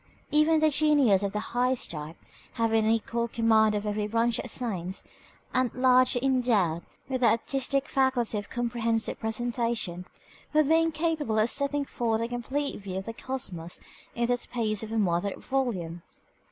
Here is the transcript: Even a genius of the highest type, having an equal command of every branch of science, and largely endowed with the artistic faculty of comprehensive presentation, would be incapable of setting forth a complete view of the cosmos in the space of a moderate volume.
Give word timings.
Even 0.31 0.63
a 0.63 0.69
genius 0.71 1.21
of 1.21 1.31
the 1.31 1.39
highest 1.53 1.91
type, 1.91 2.17
having 2.53 2.85
an 2.85 2.91
equal 2.91 3.27
command 3.27 3.75
of 3.75 3.85
every 3.85 4.07
branch 4.07 4.39
of 4.39 4.49
science, 4.49 5.03
and 5.53 5.71
largely 5.75 6.25
endowed 6.25 6.81
with 7.07 7.21
the 7.21 7.27
artistic 7.29 7.87
faculty 7.87 8.35
of 8.39 8.49
comprehensive 8.49 9.19
presentation, 9.19 10.07
would 10.53 10.67
be 10.67 10.77
incapable 10.81 11.37
of 11.37 11.51
setting 11.51 11.85
forth 11.85 12.19
a 12.21 12.27
complete 12.27 12.81
view 12.81 12.97
of 12.97 13.05
the 13.05 13.13
cosmos 13.13 13.79
in 14.15 14.25
the 14.25 14.37
space 14.37 14.81
of 14.81 14.91
a 14.91 14.97
moderate 14.97 15.37
volume. 15.43 16.01